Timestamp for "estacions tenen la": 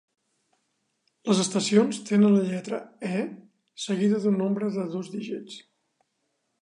1.43-2.41